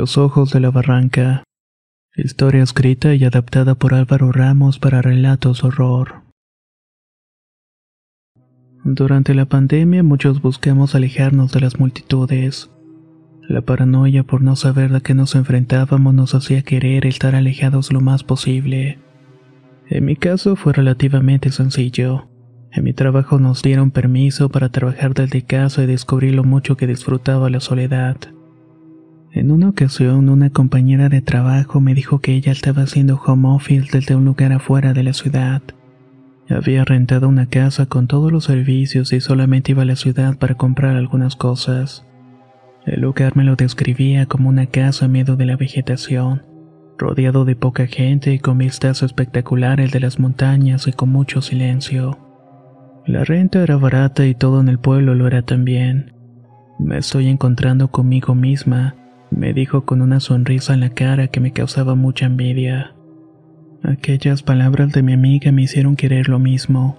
Los 0.00 0.16
ojos 0.16 0.50
de 0.50 0.60
la 0.60 0.70
barranca. 0.70 1.44
Historia 2.16 2.62
escrita 2.62 3.14
y 3.14 3.22
adaptada 3.26 3.74
por 3.74 3.92
Álvaro 3.92 4.32
Ramos 4.32 4.78
para 4.78 5.02
relatos 5.02 5.62
horror. 5.62 6.22
Durante 8.82 9.34
la 9.34 9.44
pandemia 9.44 10.02
muchos 10.02 10.40
buscamos 10.40 10.94
alejarnos 10.94 11.52
de 11.52 11.60
las 11.60 11.78
multitudes. 11.78 12.70
La 13.46 13.60
paranoia 13.60 14.22
por 14.22 14.40
no 14.40 14.56
saber 14.56 14.96
a 14.96 15.00
qué 15.00 15.12
nos 15.12 15.34
enfrentábamos 15.34 16.14
nos 16.14 16.34
hacía 16.34 16.62
querer 16.62 17.04
estar 17.04 17.34
alejados 17.34 17.92
lo 17.92 18.00
más 18.00 18.24
posible. 18.24 18.98
En 19.90 20.06
mi 20.06 20.16
caso 20.16 20.56
fue 20.56 20.72
relativamente 20.72 21.52
sencillo. 21.52 22.30
En 22.72 22.84
mi 22.84 22.94
trabajo 22.94 23.38
nos 23.38 23.60
dieron 23.60 23.90
permiso 23.90 24.48
para 24.48 24.70
trabajar 24.70 25.12
desde 25.12 25.42
casa 25.42 25.82
y 25.82 25.86
descubrí 25.86 26.30
lo 26.30 26.42
mucho 26.42 26.78
que 26.78 26.86
disfrutaba 26.86 27.50
la 27.50 27.60
soledad. 27.60 28.16
En 29.32 29.52
una 29.52 29.68
ocasión, 29.68 30.28
una 30.28 30.50
compañera 30.50 31.08
de 31.08 31.22
trabajo 31.22 31.80
me 31.80 31.94
dijo 31.94 32.18
que 32.18 32.34
ella 32.34 32.50
estaba 32.50 32.82
haciendo 32.82 33.20
home 33.24 33.48
office 33.48 33.88
desde 33.92 34.16
un 34.16 34.24
lugar 34.24 34.52
afuera 34.52 34.92
de 34.92 35.04
la 35.04 35.12
ciudad. 35.12 35.62
Había 36.48 36.84
rentado 36.84 37.28
una 37.28 37.46
casa 37.46 37.86
con 37.86 38.08
todos 38.08 38.32
los 38.32 38.44
servicios 38.44 39.12
y 39.12 39.20
solamente 39.20 39.70
iba 39.70 39.82
a 39.82 39.86
la 39.86 39.94
ciudad 39.94 40.36
para 40.36 40.56
comprar 40.56 40.96
algunas 40.96 41.36
cosas. 41.36 42.04
El 42.84 43.02
lugar 43.02 43.36
me 43.36 43.44
lo 43.44 43.54
describía 43.54 44.26
como 44.26 44.48
una 44.48 44.66
casa 44.66 45.04
en 45.04 45.12
medio 45.12 45.36
de 45.36 45.44
la 45.46 45.56
vegetación, 45.56 46.42
rodeado 46.98 47.44
de 47.44 47.54
poca 47.54 47.86
gente 47.86 48.32
y 48.34 48.40
con 48.40 48.58
vistas 48.58 49.04
espectaculares 49.04 49.92
de 49.92 50.00
las 50.00 50.18
montañas 50.18 50.88
y 50.88 50.92
con 50.92 51.10
mucho 51.10 51.40
silencio. 51.40 52.18
La 53.06 53.22
renta 53.22 53.62
era 53.62 53.76
barata 53.76 54.26
y 54.26 54.34
todo 54.34 54.60
en 54.60 54.68
el 54.68 54.80
pueblo 54.80 55.14
lo 55.14 55.28
era 55.28 55.42
también. 55.42 56.14
Me 56.80 56.98
estoy 56.98 57.28
encontrando 57.28 57.92
conmigo 57.92 58.34
misma, 58.34 58.96
me 59.30 59.52
dijo 59.52 59.84
con 59.84 60.02
una 60.02 60.20
sonrisa 60.20 60.74
en 60.74 60.80
la 60.80 60.90
cara 60.90 61.28
que 61.28 61.40
me 61.40 61.52
causaba 61.52 61.94
mucha 61.94 62.26
envidia. 62.26 62.94
Aquellas 63.82 64.42
palabras 64.42 64.92
de 64.92 65.02
mi 65.02 65.12
amiga 65.14 65.52
me 65.52 65.62
hicieron 65.62 65.96
querer 65.96 66.28
lo 66.28 66.38
mismo. 66.38 66.98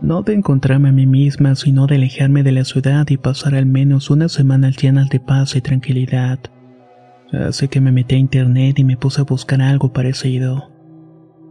No 0.00 0.22
de 0.22 0.34
encontrarme 0.34 0.88
a 0.88 0.92
mí 0.92 1.06
misma, 1.06 1.54
sino 1.54 1.86
de 1.86 1.96
alejarme 1.96 2.42
de 2.42 2.52
la 2.52 2.64
ciudad 2.64 3.06
y 3.08 3.16
pasar 3.16 3.54
al 3.54 3.66
menos 3.66 4.10
unas 4.10 4.32
semanas 4.32 4.76
llenas 4.76 5.08
de 5.10 5.20
paz 5.20 5.56
y 5.56 5.60
tranquilidad. 5.60 6.38
Así 7.32 7.68
que 7.68 7.80
me 7.80 7.92
metí 7.92 8.14
a 8.14 8.18
internet 8.18 8.78
y 8.78 8.84
me 8.84 8.96
puse 8.96 9.20
a 9.20 9.24
buscar 9.24 9.60
algo 9.60 9.92
parecido. 9.92 10.70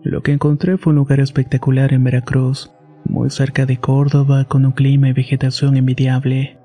Lo 0.04 0.22
que 0.22 0.32
encontré 0.32 0.78
fue 0.78 0.92
un 0.92 0.98
lugar 0.98 1.20
espectacular 1.20 1.94
en 1.94 2.04
Veracruz, 2.04 2.72
muy 3.06 3.30
cerca 3.30 3.66
de 3.66 3.78
Córdoba, 3.78 4.46
con 4.46 4.66
un 4.66 4.72
clima 4.72 5.10
y 5.10 5.14
vegetación 5.14 5.78
envidiable. 5.78 6.58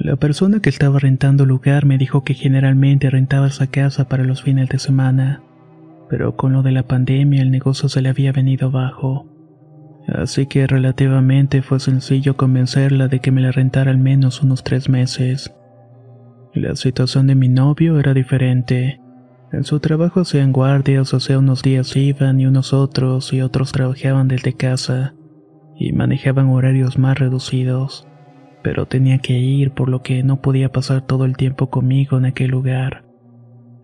La 0.00 0.16
persona 0.16 0.60
que 0.60 0.70
estaba 0.70 0.98
rentando 0.98 1.42
el 1.42 1.50
lugar 1.50 1.84
me 1.84 1.98
dijo 1.98 2.24
que 2.24 2.32
generalmente 2.32 3.10
rentaba 3.10 3.48
esa 3.48 3.66
casa 3.66 4.08
para 4.08 4.24
los 4.24 4.42
fines 4.42 4.70
de 4.70 4.78
semana, 4.78 5.42
pero 6.08 6.36
con 6.36 6.54
lo 6.54 6.62
de 6.62 6.72
la 6.72 6.84
pandemia 6.84 7.42
el 7.42 7.50
negocio 7.50 7.90
se 7.90 8.00
le 8.00 8.08
había 8.08 8.32
venido 8.32 8.68
abajo. 8.68 9.26
Así 10.08 10.46
que 10.46 10.66
relativamente 10.66 11.60
fue 11.60 11.80
sencillo 11.80 12.38
convencerla 12.38 13.08
de 13.08 13.20
que 13.20 13.30
me 13.30 13.42
la 13.42 13.52
rentara 13.52 13.90
al 13.90 13.98
menos 13.98 14.42
unos 14.42 14.64
tres 14.64 14.88
meses. 14.88 15.54
La 16.54 16.76
situación 16.76 17.26
de 17.26 17.34
mi 17.34 17.50
novio 17.50 18.00
era 18.00 18.14
diferente. 18.14 19.02
En 19.52 19.64
su 19.64 19.80
trabajo 19.80 20.20
hacían 20.20 20.50
guardias, 20.50 21.12
o 21.12 21.38
unos 21.38 21.62
días 21.62 21.94
iban 21.94 22.40
y 22.40 22.46
unos 22.46 22.72
otros, 22.72 23.34
y 23.34 23.42
otros 23.42 23.72
trabajaban 23.72 24.28
desde 24.28 24.54
casa, 24.54 25.12
y 25.78 25.92
manejaban 25.92 26.48
horarios 26.48 26.98
más 26.98 27.18
reducidos 27.18 28.09
pero 28.62 28.86
tenía 28.86 29.18
que 29.18 29.38
ir 29.38 29.72
por 29.72 29.88
lo 29.88 30.02
que 30.02 30.22
no 30.22 30.40
podía 30.40 30.70
pasar 30.70 31.06
todo 31.06 31.24
el 31.24 31.36
tiempo 31.36 31.70
conmigo 31.70 32.18
en 32.18 32.26
aquel 32.26 32.50
lugar. 32.50 33.04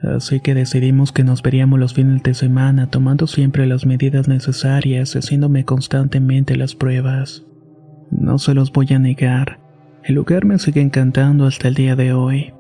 Así 0.03 0.41
que 0.41 0.55
decidimos 0.55 1.13
que 1.13 1.25
nos 1.25 1.43
veríamos 1.43 1.79
los 1.79 1.95
fines 1.95 2.23
de 2.23 2.35
semana 2.35 2.91
tomando 2.91 3.27
siempre 3.27 3.67
las 3.67 3.87
medidas 3.87 4.29
necesarias 4.29 5.15
y 5.15 5.19
haciéndome 5.19 5.65
constantemente 5.65 6.57
las 6.57 6.75
pruebas. 6.75 7.45
No 8.11 8.39
se 8.39 8.55
los 8.55 8.73
voy 8.73 8.93
a 8.93 8.99
negar, 8.99 9.59
el 10.07 10.15
lugar 10.15 10.45
me 10.45 10.59
sigue 10.61 10.81
encantando 10.81 11.47
hasta 11.47 11.67
el 11.67 11.75
día 11.75 11.97
de 11.97 12.13
hoy. 12.13 12.53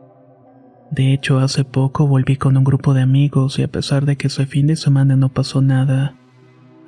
De 0.90 1.12
hecho, 1.12 1.38
hace 1.38 1.64
poco 1.64 2.06
volví 2.06 2.36
con 2.36 2.56
un 2.56 2.64
grupo 2.64 2.94
de 2.94 3.02
amigos 3.02 3.58
y 3.60 3.62
a 3.62 3.68
pesar 3.68 4.04
de 4.06 4.16
que 4.16 4.26
ese 4.26 4.46
fin 4.46 4.66
de 4.66 4.74
semana 4.74 5.14
no 5.14 5.28
pasó 5.28 5.62
nada, 5.62 6.16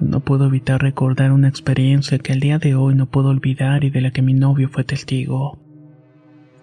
no 0.01 0.21
puedo 0.21 0.47
evitar 0.47 0.83
recordar 0.83 1.33
una 1.33 1.49
experiencia 1.49 2.19
que 2.19 2.33
al 2.33 2.41
día 2.41 2.59
de 2.59 2.75
hoy 2.75 2.95
no 2.95 3.07
puedo 3.07 3.29
olvidar 3.29 3.85
y 3.85 3.91
de 3.91 4.01
la 4.01 4.11
que 4.11 4.23
mi 4.23 4.35
novio 4.35 4.69
fue 4.69 4.85
testigo. 4.85 5.59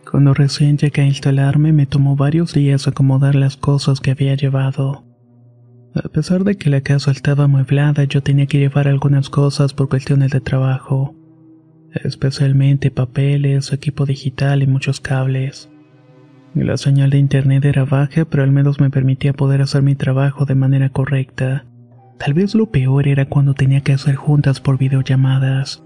Cuando 0.10 0.34
recién 0.34 0.78
llegué 0.78 1.02
a 1.02 1.08
instalarme 1.08 1.74
me 1.74 1.86
tomó 1.86 2.16
varios 2.16 2.54
días 2.54 2.88
acomodar 2.88 3.36
las 3.36 3.58
cosas 3.58 4.00
que 4.00 4.12
había 4.12 4.36
llevado. 4.36 5.04
A 5.96 6.10
pesar 6.10 6.44
de 6.44 6.56
que 6.58 6.70
la 6.70 6.82
casa 6.82 7.12
estaba 7.12 7.46
amueblada, 7.46 8.04
yo 8.04 8.22
tenía 8.22 8.46
que 8.46 8.60
llevar 8.60 8.88
algunas 8.88 9.30
cosas 9.30 9.74
por 9.74 9.90
cuestiones 9.90 10.32
de 10.32 10.42
trabajo, 10.42 11.16
especialmente 12.04 12.92
papeles, 12.92 13.72
equipo 13.72 14.06
digital 14.06 14.62
y 14.62 14.68
muchos 14.68 15.00
cables. 15.00 15.70
La 16.54 16.78
señal 16.78 17.10
de 17.10 17.18
internet 17.18 17.66
era 17.66 17.86
baja, 17.86 18.26
pero 18.26 18.44
al 18.44 18.52
menos 18.52 18.80
me 18.80 18.90
permitía 18.90 19.34
poder 19.34 19.62
hacer 19.62 19.82
mi 19.82 19.96
trabajo 19.96 20.46
de 20.46 20.56
manera 20.56 20.90
correcta. 20.90 21.66
Tal 22.18 22.34
vez 22.34 22.56
lo 22.56 22.68
peor 22.68 23.08
era 23.08 23.26
cuando 23.26 23.54
tenía 23.54 23.82
que 23.82 23.94
hacer 23.94 24.16
juntas 24.16 24.60
por 24.60 24.78
videollamadas. 24.78 25.84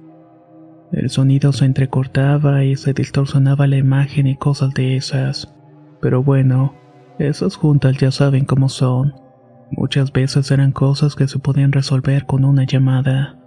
El 0.92 1.10
sonido 1.10 1.54
se 1.54 1.66
entrecortaba 1.66 2.64
y 2.64 2.76
se 2.76 2.94
distorsionaba 2.94 3.68
la 3.68 3.78
imagen 3.78 4.28
y 4.28 4.36
cosas 4.36 4.74
de 4.74 4.96
esas. 4.96 5.54
Pero 6.02 6.24
bueno, 6.24 6.76
esas 7.20 7.56
juntas 7.56 7.98
ya 7.98 8.12
saben 8.12 8.46
cómo 8.46 8.70
son. 8.70 9.14
Muchas 9.72 10.12
veces 10.12 10.50
eran 10.52 10.72
cosas 10.72 11.16
que 11.16 11.28
se 11.28 11.38
podían 11.40 11.72
resolver 11.72 12.26
con 12.26 12.44
una 12.44 12.64
llamada. 12.64 13.38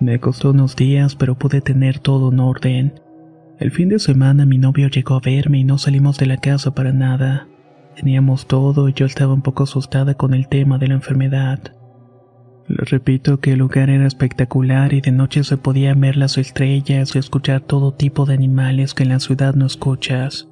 Me 0.00 0.18
costó 0.18 0.50
unos 0.50 0.74
días, 0.74 1.14
pero 1.14 1.36
pude 1.36 1.60
tener 1.60 2.00
todo 2.00 2.32
en 2.32 2.40
orden. 2.40 3.00
El 3.58 3.70
fin 3.70 3.88
de 3.88 4.00
semana 4.00 4.46
mi 4.46 4.58
novio 4.58 4.88
llegó 4.88 5.14
a 5.14 5.20
verme 5.20 5.58
y 5.58 5.64
no 5.64 5.78
salimos 5.78 6.18
de 6.18 6.26
la 6.26 6.38
casa 6.38 6.74
para 6.74 6.92
nada. 6.92 7.46
Teníamos 7.96 8.46
todo 8.46 8.88
y 8.88 8.94
yo 8.94 9.06
estaba 9.06 9.34
un 9.34 9.42
poco 9.42 9.64
asustada 9.64 10.14
con 10.14 10.34
el 10.34 10.48
tema 10.48 10.78
de 10.78 10.88
la 10.88 10.94
enfermedad. 10.94 11.60
Les 12.68 12.90
repito 12.90 13.40
que 13.40 13.52
el 13.52 13.58
lugar 13.58 13.90
era 13.90 14.06
espectacular 14.06 14.94
y 14.94 15.00
de 15.00 15.12
noche 15.12 15.44
se 15.44 15.56
podía 15.56 15.94
ver 15.94 16.16
las 16.16 16.38
estrellas 16.38 17.14
y 17.14 17.18
escuchar 17.18 17.60
todo 17.60 17.92
tipo 17.92 18.24
de 18.24 18.34
animales 18.34 18.94
que 18.94 19.02
en 19.02 19.10
la 19.10 19.20
ciudad 19.20 19.54
no 19.54 19.66
escuchas. 19.66 20.48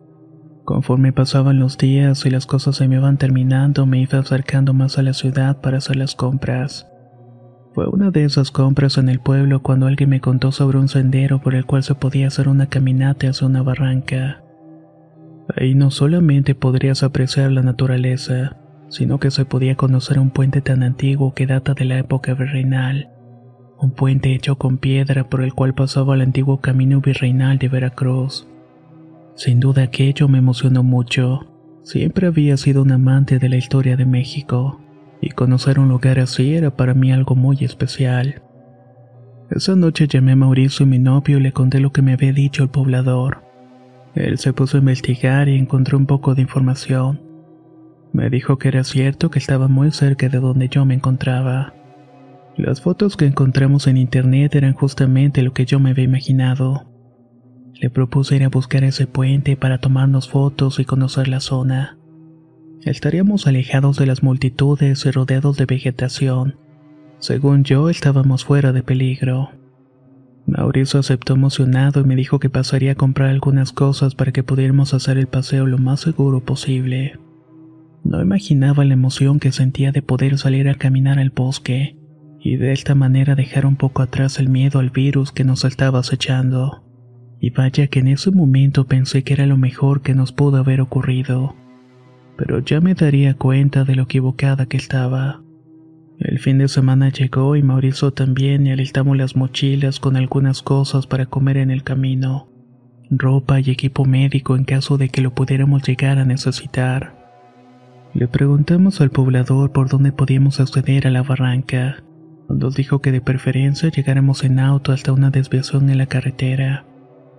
Conforme 0.65 1.13
pasaban 1.13 1.59
los 1.59 1.79
días 1.79 2.27
y 2.27 2.31
las 2.31 2.47
cosas 2.47 2.77
se 2.77 2.89
me 2.89 2.97
iban 2.97 3.17
terminando, 3.17 3.87
me 3.87 4.01
iba 4.01 4.19
acercando 4.19 4.75
más 4.75 4.99
a 4.99 5.03
la 5.03 5.15
ciudad 5.15 5.61
para 5.61 5.79
hacer 5.79 5.97
las 5.97 6.15
compras. 6.15 6.87
Fue 7.73 7.87
una 7.87 8.11
de 8.11 8.25
esas 8.25 8.51
compras 8.51 8.99
en 8.99 9.09
el 9.09 9.21
pueblo 9.21 9.63
cuando 9.63 9.87
alguien 9.87 10.11
me 10.11 10.21
contó 10.21 10.53
sobre 10.53 10.79
un 10.79 10.89
sendero 10.89 11.41
por 11.41 11.55
el 11.55 11.65
cual 11.65 11.85
se 11.85 11.95
podía 11.95 12.27
hacer 12.27 12.49
una 12.49 12.67
caminata 12.67 13.31
hacia 13.31 13.47
una 13.47 13.63
barranca. 13.63 14.43
Ahí 15.57 15.75
no 15.75 15.91
solamente 15.91 16.55
podrías 16.55 17.03
apreciar 17.03 17.51
la 17.51 17.63
naturaleza, 17.63 18.57
sino 18.89 19.19
que 19.19 19.31
se 19.31 19.45
podía 19.45 19.77
conocer 19.77 20.19
un 20.19 20.31
puente 20.31 20.61
tan 20.61 20.83
antiguo 20.83 21.35
que 21.35 21.47
data 21.47 21.75
de 21.75 21.85
la 21.85 21.99
época 21.99 22.35
virreinal. 22.35 23.11
Un 23.79 23.93
puente 23.93 24.35
hecho 24.35 24.57
con 24.57 24.79
piedra 24.79 25.29
por 25.29 25.43
el 25.43 25.55
cual 25.55 25.75
pasaba 25.75 26.15
el 26.15 26.21
antiguo 26.21 26.61
camino 26.61 27.01
virreinal 27.01 27.59
de 27.59 27.69
Veracruz. 27.69 28.47
Sin 29.35 29.61
duda 29.61 29.85
aquello 29.85 30.29
me 30.29 30.39
emocionó 30.39 30.83
mucho. 30.83 31.47
Siempre 31.83 32.27
había 32.27 32.57
sido 32.57 32.83
un 32.83 32.93
amante 32.93 33.39
de 33.39 33.49
la 33.49 33.57
historia 33.57 33.97
de 33.97 34.05
México, 34.05 34.81
y 35.23 35.31
conocer 35.31 35.79
un 35.79 35.89
lugar 35.89 36.19
así 36.19 36.55
era 36.55 36.77
para 36.77 36.95
mí 36.95 37.11
algo 37.11 37.37
muy 37.37 37.57
especial. 37.65 38.43
Esa 39.51 39.75
noche 39.77 40.07
llamé 40.07 40.33
a 40.33 40.37
Mauricio, 40.37 40.87
mi 40.87 40.99
novio, 40.99 41.39
y 41.39 41.41
le 41.41 41.53
conté 41.53 41.81
lo 41.81 41.91
que 41.91 42.03
me 42.03 42.13
había 42.13 42.33
dicho 42.33 42.63
el 42.63 42.69
poblador. 42.69 43.50
Él 44.15 44.39
se 44.39 44.53
puso 44.53 44.77
a 44.77 44.81
investigar 44.81 45.49
y 45.49 45.57
encontró 45.57 45.97
un 45.97 46.07
poco 46.07 46.35
de 46.35 46.43
información. 46.43 47.21
Me 48.13 48.29
dijo 48.29 48.59
que 48.59 48.69
era 48.69 48.83
cierto 48.83 49.31
que 49.31 49.39
estaba 49.39 49.69
muy 49.69 49.93
cerca 49.93 50.29
de 50.29 50.41
donde 50.41 50.69
yo 50.69 50.85
me 50.85 50.95
encontraba. 50.95 51.75
Las 52.57 52.81
fotos 52.81 53.17
que 53.17 53.27
encontramos 53.27 53.87
en 53.87 53.97
internet 53.97 54.55
eran 54.55 54.75
justamente 54.75 55.43
lo 55.43 55.53
que 55.53 55.65
yo 55.65 55.79
me 55.79 55.91
había 55.91 56.05
imaginado. 56.05 56.87
Le 57.75 57.89
propuse 57.89 58.37
ir 58.37 58.45
a 58.45 58.49
buscar 58.49 58.85
ese 58.85 59.07
puente 59.07 59.57
para 59.57 59.79
tomarnos 59.79 60.29
fotos 60.29 60.81
y 60.81 60.85
conocer 60.85 61.29
la 61.29 61.41
zona. 61.41 61.97
Estaríamos 62.83 63.47
alejados 63.47 63.97
de 63.97 64.07
las 64.07 64.23
multitudes 64.23 65.07
y 65.07 65.11
rodeados 65.11 65.57
de 65.57 65.67
vegetación. 65.67 66.57
Según 67.19 67.63
yo, 67.65 67.89
estábamos 67.91 68.45
fuera 68.45 68.73
de 68.73 68.83
peligro. 68.83 69.51
Mauricio 70.51 70.99
aceptó 70.99 71.35
emocionado 71.35 72.01
y 72.01 72.05
me 72.05 72.17
dijo 72.17 72.41
que 72.41 72.51
pasaría 72.51 72.93
a 72.93 72.97
comprar 72.97 73.29
algunas 73.29 73.73
cosas 73.73 74.17
para 74.17 74.33
que 74.33 74.43
pudiéramos 74.43 74.95
hacer 74.95 75.17
el 75.17 75.29
paseo 75.29 75.67
lo 75.67 75.79
más 75.79 76.01
seguro 76.01 76.41
posible. 76.41 77.21
No 78.03 78.21
imaginaba 78.21 78.85
la 78.85 78.95
emoción 78.95 79.39
que 79.39 79.53
sentía 79.53 79.93
de 79.93 80.03
poder 80.03 80.39
salir 80.39 80.69
a 80.69 80.75
caminar 80.75 81.21
al 81.21 81.31
bosque 81.31 81.97
y 82.41 82.57
de 82.57 82.73
esta 82.73 82.97
manera 82.97 83.37
dejar 83.37 83.65
un 83.65 83.77
poco 83.77 84.03
atrás 84.03 84.41
el 84.41 84.49
miedo 84.49 84.81
al 84.81 84.91
virus 84.91 85.31
que 85.31 85.45
nos 85.45 85.65
estaba 85.65 86.01
acechando. 86.01 86.83
Y 87.39 87.51
vaya 87.51 87.87
que 87.87 88.01
en 88.01 88.09
ese 88.09 88.33
momento 88.33 88.87
pensé 88.87 89.23
que 89.23 89.35
era 89.35 89.47
lo 89.47 89.57
mejor 89.57 90.03
que 90.03 90.15
nos 90.15 90.33
pudo 90.33 90.57
haber 90.57 90.81
ocurrido. 90.81 91.55
Pero 92.37 92.59
ya 92.59 92.81
me 92.81 92.95
daría 92.95 93.35
cuenta 93.35 93.85
de 93.85 93.95
lo 93.95 94.03
equivocada 94.03 94.67
que 94.67 94.79
estaba. 94.79 95.43
El 96.21 96.39
fin 96.39 96.59
de 96.59 96.69
semana 96.69 97.09
llegó 97.09 97.57
y 97.57 97.63
Mauricio 97.63 98.11
también 98.13 98.67
y 98.67 98.73
alistamos 98.73 99.17
las 99.17 99.37
mochilas 99.37 100.01
con 100.01 100.17
algunas 100.17 100.61
cosas 100.61 101.07
para 101.07 101.25
comer 101.25 101.57
en 101.57 101.71
el 101.71 101.83
camino. 101.83 102.47
Ropa 103.09 103.59
y 103.59 103.71
equipo 103.71 104.05
médico 104.05 104.55
en 104.55 104.65
caso 104.65 104.99
de 104.99 105.09
que 105.09 105.23
lo 105.23 105.35
pudiéramos 105.35 105.83
llegar 105.83 106.19
a 106.19 106.27
necesitar. 106.27 107.15
Le 108.13 108.29
preguntamos 108.29 109.01
al 109.01 109.11
poblador 109.11 109.73
por 109.73 109.89
dónde 109.89 110.13
podíamos 110.13 110.61
acceder 110.61 111.07
a 111.07 111.11
la 111.11 111.23
barranca. 111.23 112.05
Nos 112.51 112.75
dijo 112.75 113.01
que 113.01 113.13
de 113.13 113.23
preferencia 113.23 113.89
llegáramos 113.89 114.45
en 114.45 114.59
auto 114.59 114.93
hasta 114.93 115.13
una 115.13 115.31
desviación 115.31 115.89
en 115.89 115.97
la 115.97 116.07
carretera. 116.07 116.85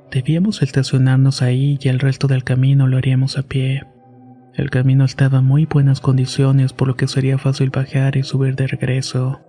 Debíamos 0.09 0.63
estacionarnos 0.63 1.43
ahí 1.43 1.77
y 1.79 1.87
el 1.87 1.99
resto 1.99 2.27
del 2.27 2.43
camino 2.43 2.87
lo 2.87 2.97
haríamos 2.97 3.37
a 3.37 3.43
pie. 3.43 3.83
El 4.53 4.69
camino 4.69 5.05
estaba 5.05 5.39
en 5.39 5.45
muy 5.45 5.65
buenas 5.65 6.01
condiciones 6.01 6.73
por 6.73 6.87
lo 6.87 6.95
que 6.95 7.07
sería 7.07 7.37
fácil 7.37 7.69
bajar 7.69 8.17
y 8.17 8.23
subir 8.23 8.55
de 8.55 8.67
regreso. 8.67 9.39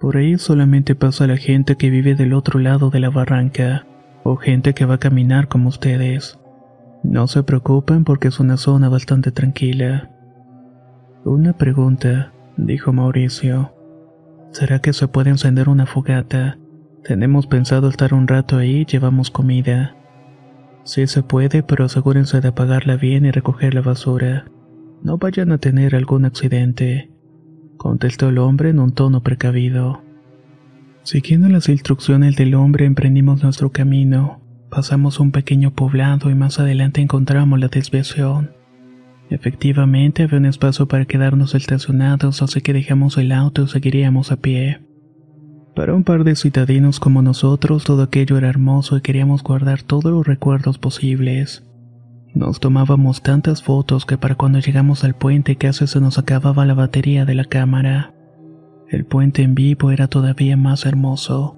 Por 0.00 0.16
ahí 0.16 0.38
solamente 0.38 0.94
pasa 0.94 1.26
la 1.26 1.36
gente 1.36 1.76
que 1.76 1.90
vive 1.90 2.14
del 2.14 2.32
otro 2.32 2.58
lado 2.58 2.90
de 2.90 3.00
la 3.00 3.10
barranca, 3.10 3.86
o 4.24 4.36
gente 4.36 4.74
que 4.74 4.84
va 4.84 4.94
a 4.94 4.98
caminar 4.98 5.48
como 5.48 5.68
ustedes. 5.68 6.38
No 7.02 7.28
se 7.28 7.42
preocupen 7.44 8.04
porque 8.04 8.28
es 8.28 8.40
una 8.40 8.56
zona 8.56 8.88
bastante 8.88 9.30
tranquila. 9.30 10.10
Una 11.24 11.52
pregunta, 11.52 12.32
dijo 12.56 12.92
Mauricio. 12.92 13.72
¿Será 14.50 14.80
que 14.80 14.92
se 14.92 15.06
puede 15.08 15.30
encender 15.30 15.68
una 15.68 15.86
fogata? 15.86 16.58
Tenemos 17.04 17.46
pensado 17.46 17.88
estar 17.88 18.14
un 18.14 18.26
rato 18.26 18.56
ahí 18.56 18.80
y 18.80 18.84
llevamos 18.86 19.30
comida. 19.30 19.94
Sí 20.88 21.06
se 21.06 21.22
puede, 21.22 21.62
pero 21.62 21.84
asegúrense 21.84 22.40
de 22.40 22.48
apagarla 22.48 22.96
bien 22.96 23.26
y 23.26 23.30
recoger 23.30 23.74
la 23.74 23.82
basura. 23.82 24.46
No 25.02 25.18
vayan 25.18 25.52
a 25.52 25.58
tener 25.58 25.94
algún 25.94 26.24
accidente, 26.24 27.10
contestó 27.76 28.30
el 28.30 28.38
hombre 28.38 28.70
en 28.70 28.78
un 28.78 28.92
tono 28.92 29.22
precavido. 29.22 30.00
Siguiendo 31.02 31.50
las 31.50 31.68
instrucciones 31.68 32.36
del 32.36 32.54
hombre 32.54 32.86
emprendimos 32.86 33.42
nuestro 33.42 33.70
camino. 33.70 34.40
Pasamos 34.70 35.20
un 35.20 35.30
pequeño 35.30 35.74
poblado 35.74 36.30
y 36.30 36.34
más 36.34 36.58
adelante 36.58 37.02
encontramos 37.02 37.60
la 37.60 37.68
desviación. 37.68 38.52
Efectivamente 39.28 40.22
había 40.22 40.38
un 40.38 40.46
espacio 40.46 40.88
para 40.88 41.04
quedarnos 41.04 41.54
estacionados, 41.54 42.40
así 42.40 42.62
que 42.62 42.72
dejamos 42.72 43.18
el 43.18 43.32
auto 43.32 43.64
y 43.64 43.68
seguiríamos 43.68 44.32
a 44.32 44.36
pie. 44.36 44.87
Para 45.78 45.94
un 45.94 46.02
par 46.02 46.24
de 46.24 46.34
citadinos 46.34 46.98
como 46.98 47.22
nosotros 47.22 47.84
todo 47.84 48.02
aquello 48.02 48.36
era 48.36 48.48
hermoso 48.48 48.96
y 48.96 49.00
queríamos 49.00 49.44
guardar 49.44 49.80
todos 49.82 50.10
los 50.10 50.26
recuerdos 50.26 50.76
posibles. 50.76 51.62
Nos 52.34 52.58
tomábamos 52.58 53.22
tantas 53.22 53.62
fotos 53.62 54.04
que 54.04 54.18
para 54.18 54.34
cuando 54.34 54.58
llegamos 54.58 55.04
al 55.04 55.14
puente 55.14 55.54
casi 55.54 55.86
se 55.86 56.00
nos 56.00 56.18
acababa 56.18 56.66
la 56.66 56.74
batería 56.74 57.24
de 57.24 57.36
la 57.36 57.44
cámara. 57.44 58.12
El 58.88 59.04
puente 59.04 59.42
en 59.42 59.54
vivo 59.54 59.92
era 59.92 60.08
todavía 60.08 60.56
más 60.56 60.84
hermoso. 60.84 61.56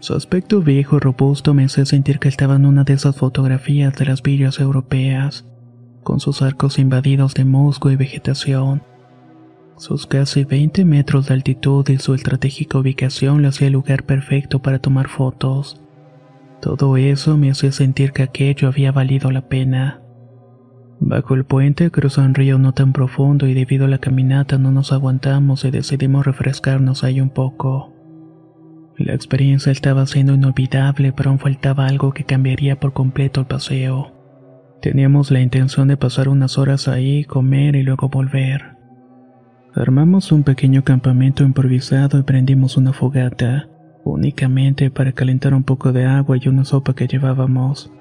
Su 0.00 0.14
aspecto 0.14 0.60
viejo 0.60 0.96
y 0.96 0.98
robusto 0.98 1.54
me 1.54 1.66
hacía 1.66 1.86
sentir 1.86 2.18
que 2.18 2.28
estaba 2.28 2.56
en 2.56 2.66
una 2.66 2.82
de 2.82 2.94
esas 2.94 3.14
fotografías 3.14 3.94
de 3.94 4.06
las 4.06 4.24
villas 4.24 4.58
europeas, 4.58 5.46
con 6.02 6.18
sus 6.18 6.42
arcos 6.42 6.80
invadidos 6.80 7.34
de 7.34 7.44
musgo 7.44 7.92
y 7.92 7.96
vegetación. 7.96 8.82
Sus 9.76 10.06
casi 10.06 10.44
20 10.44 10.86
metros 10.86 11.26
de 11.26 11.34
altitud 11.34 11.86
y 11.90 11.98
su 11.98 12.14
estratégica 12.14 12.78
ubicación 12.78 13.42
le 13.42 13.48
hacía 13.48 13.66
el 13.66 13.74
lugar 13.74 14.04
perfecto 14.04 14.60
para 14.60 14.78
tomar 14.78 15.08
fotos. 15.08 15.82
Todo 16.62 16.96
eso 16.96 17.36
me 17.36 17.50
hacía 17.50 17.72
sentir 17.72 18.12
que 18.12 18.22
aquello 18.22 18.68
había 18.68 18.90
valido 18.90 19.30
la 19.30 19.48
pena. 19.48 20.00
Bajo 20.98 21.34
el 21.34 21.44
puente 21.44 21.90
cruzó 21.90 22.22
un 22.22 22.34
río 22.34 22.58
no 22.58 22.72
tan 22.72 22.94
profundo 22.94 23.46
y 23.46 23.52
debido 23.52 23.84
a 23.84 23.88
la 23.88 23.98
caminata 23.98 24.56
no 24.56 24.72
nos 24.72 24.92
aguantamos 24.92 25.66
y 25.66 25.70
decidimos 25.70 26.24
refrescarnos 26.24 27.04
ahí 27.04 27.20
un 27.20 27.28
poco. 27.28 27.92
La 28.96 29.12
experiencia 29.12 29.70
estaba 29.70 30.06
siendo 30.06 30.32
inolvidable, 30.32 31.12
pero 31.12 31.28
aún 31.28 31.38
faltaba 31.38 31.86
algo 31.86 32.14
que 32.14 32.24
cambiaría 32.24 32.80
por 32.80 32.94
completo 32.94 33.40
el 33.40 33.46
paseo. 33.46 34.12
Teníamos 34.80 35.30
la 35.30 35.40
intención 35.40 35.86
de 35.88 35.98
pasar 35.98 36.30
unas 36.30 36.56
horas 36.56 36.88
ahí, 36.88 37.24
comer 37.24 37.76
y 37.76 37.82
luego 37.82 38.08
volver. 38.08 38.75
Armamos 39.76 40.32
un 40.32 40.42
pequeño 40.42 40.84
campamento 40.84 41.44
improvisado 41.44 42.18
y 42.18 42.22
prendimos 42.22 42.78
una 42.78 42.94
fogata, 42.94 43.68
únicamente 44.04 44.90
para 44.90 45.12
calentar 45.12 45.52
un 45.52 45.64
poco 45.64 45.92
de 45.92 46.06
agua 46.06 46.38
y 46.40 46.48
una 46.48 46.64
sopa 46.64 46.94
que 46.94 47.06
llevábamos. 47.06 47.92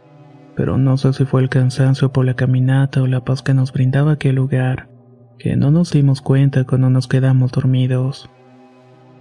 Pero 0.56 0.78
no 0.78 0.96
sé 0.96 1.12
si 1.12 1.26
fue 1.26 1.42
el 1.42 1.50
cansancio 1.50 2.14
por 2.14 2.26
la 2.26 2.36
caminata 2.36 3.02
o 3.02 3.08
la 3.08 3.26
paz 3.26 3.42
que 3.42 3.54
nos 3.54 3.74
brindaba 3.74 4.14
aquel 4.14 4.36
lugar, 4.36 4.88
que 5.38 5.58
no 5.58 5.70
nos 5.70 5.92
dimos 5.92 6.22
cuenta 6.22 6.64
cuando 6.64 6.90
nos 6.90 7.10
quedamos 7.10 7.52
dormidos. 7.52 8.30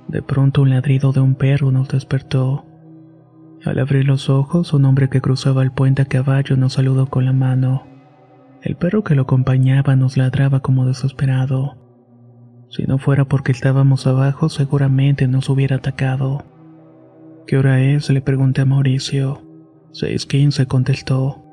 De 0.06 0.22
pronto 0.22 0.62
un 0.62 0.70
ladrido 0.70 1.12
de 1.12 1.18
un 1.18 1.34
perro 1.34 1.72
nos 1.72 1.88
despertó. 1.88 2.66
Al 3.64 3.80
abrir 3.80 4.04
los 4.04 4.30
ojos, 4.30 4.72
un 4.72 4.84
hombre 4.84 5.08
que 5.08 5.20
cruzaba 5.20 5.64
el 5.64 5.72
puente 5.72 6.02
a 6.02 6.04
caballo 6.04 6.56
nos 6.56 6.74
saludó 6.74 7.06
con 7.06 7.24
la 7.24 7.32
mano. 7.32 7.82
El 8.62 8.76
perro 8.76 9.02
que 9.02 9.16
lo 9.16 9.22
acompañaba 9.22 9.96
nos 9.96 10.16
ladraba 10.16 10.60
como 10.60 10.86
desesperado. 10.86 11.83
Si 12.74 12.82
no 12.86 12.98
fuera 12.98 13.24
porque 13.24 13.52
estábamos 13.52 14.08
abajo, 14.08 14.48
seguramente 14.48 15.28
nos 15.28 15.48
hubiera 15.48 15.76
atacado. 15.76 16.44
¿Qué 17.46 17.56
hora 17.56 17.80
es? 17.80 18.10
le 18.10 18.20
pregunté 18.20 18.62
a 18.62 18.64
Mauricio. 18.64 19.42
Seis 19.92 20.26
quince, 20.26 20.66
contestó. 20.66 21.44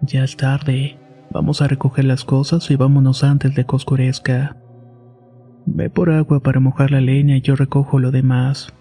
Ya 0.00 0.24
es 0.24 0.34
tarde. 0.38 0.98
Vamos 1.30 1.60
a 1.60 1.68
recoger 1.68 2.06
las 2.06 2.24
cosas 2.24 2.70
y 2.70 2.76
vámonos 2.76 3.22
antes 3.22 3.54
de 3.54 3.66
que 3.66 3.76
oscurezca. 3.76 4.56
Ve 5.66 5.90
por 5.90 6.08
agua 6.08 6.40
para 6.40 6.58
mojar 6.58 6.90
la 6.90 7.02
leña 7.02 7.36
y 7.36 7.42
yo 7.42 7.54
recojo 7.54 7.98
lo 7.98 8.10
demás. 8.10 8.72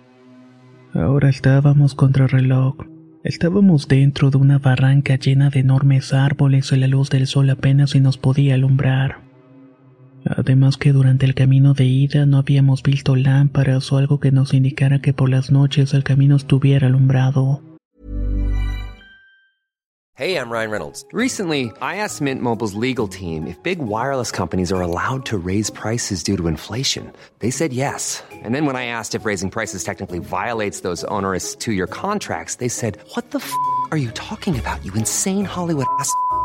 Ahora 0.93 1.27
estábamos 1.27 1.93
contra 1.93 2.25
reloj. 2.25 2.77
Estábamos 3.25 3.89
dentro 3.89 4.31
de 4.31 4.37
una 4.37 4.59
barranca 4.59 5.17
llena 5.17 5.49
de 5.49 5.59
enormes 5.59 6.13
árboles 6.13 6.71
y 6.71 6.77
la 6.77 6.87
luz 6.87 7.09
del 7.09 7.27
sol 7.27 7.49
apenas 7.49 7.89
si 7.89 7.99
nos 7.99 8.17
podía 8.17 8.53
alumbrar. 8.53 9.24
Además 10.25 10.77
que 10.77 10.91
durante 10.91 11.25
el 11.25 11.35
camino 11.35 11.73
de 11.73 11.85
ida 11.85 12.25
no 12.25 12.37
habíamos 12.37 12.81
visto 12.81 13.15
lámparas 13.15 13.91
o 13.91 13.97
algo 13.97 14.19
que 14.19 14.31
nos 14.31 14.53
indicara 14.53 14.99
que 14.99 15.13
por 15.13 15.29
las 15.29 15.51
noches 15.51 15.93
el 15.93 16.03
camino 16.03 16.35
estuviera 16.35 16.87
alumbrado. 16.87 17.61
Hey, 20.17 20.37
I'm 20.37 20.49
Ryan 20.49 20.71
Reynolds. 20.71 21.05
Recently, 21.11 21.73
I 21.81 21.97
asked 21.97 22.21
Mint 22.21 22.41
Mobile's 22.41 22.73
legal 22.73 23.05
team 23.05 23.47
if 23.47 23.61
big 23.63 23.79
wireless 23.79 24.31
companies 24.31 24.71
are 24.71 24.81
allowed 24.81 25.25
to 25.25 25.37
raise 25.37 25.69
prices 25.69 26.23
due 26.23 26.37
to 26.37 26.47
inflation. 26.47 27.11
They 27.39 27.51
said 27.51 27.73
yes. 27.73 28.23
And 28.31 28.55
then 28.55 28.65
when 28.65 28.77
I 28.77 28.85
asked 28.85 29.13
if 29.13 29.25
raising 29.25 29.51
prices 29.51 29.83
technically 29.83 30.19
violates 30.19 30.83
those 30.83 31.03
onerous 31.09 31.53
two-year 31.53 31.87
contracts, 31.87 32.55
they 32.55 32.69
said, 32.69 32.97
"What 33.13 33.31
the 33.31 33.39
f*** 33.39 33.51
are 33.91 33.97
you 33.97 34.09
talking 34.11 34.57
about? 34.57 34.79
You 34.85 34.93
insane 34.95 35.43
Hollywood 35.43 35.87
ass." 35.99 36.09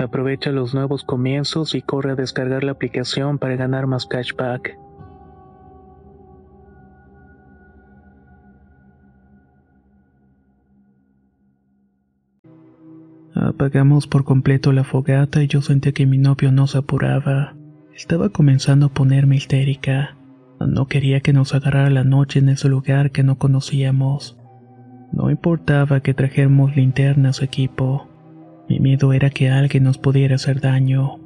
Aprovecha 0.00 0.50
los 0.50 0.72
nuevos 0.72 1.04
comienzos 1.04 1.74
y 1.74 1.82
corre 1.82 2.12
a 2.12 2.14
descargar 2.14 2.64
la 2.64 2.72
aplicación 2.72 3.38
para 3.38 3.56
ganar 3.56 3.86
más 3.86 4.06
cashback. 4.06 4.78
Apagamos 13.34 14.06
por 14.06 14.24
completo 14.24 14.72
la 14.72 14.84
fogata 14.84 15.42
y 15.42 15.48
yo 15.48 15.60
sentí 15.60 15.92
que 15.92 16.06
mi 16.06 16.16
novio 16.16 16.50
no 16.50 16.66
se 16.66 16.78
apuraba. 16.78 17.54
Estaba 17.94 18.30
comenzando 18.30 18.86
a 18.86 18.88
ponerme 18.88 19.36
histérica. 19.36 20.16
No 20.60 20.86
quería 20.86 21.20
que 21.20 21.34
nos 21.34 21.54
agarrara 21.54 21.90
la 21.90 22.04
noche 22.04 22.38
en 22.38 22.48
ese 22.48 22.70
lugar 22.70 23.10
que 23.10 23.22
no 23.22 23.36
conocíamos. 23.36 24.38
No 25.12 25.30
importaba 25.30 26.00
que 26.00 26.14
trajéramos 26.14 26.74
linternas 26.74 27.42
o 27.42 27.44
equipo. 27.44 28.09
Mi 28.70 28.78
miedo 28.78 29.12
era 29.12 29.30
que 29.30 29.50
alguien 29.50 29.82
nos 29.82 29.98
pudiera 29.98 30.36
hacer 30.36 30.60
daño. 30.60 31.18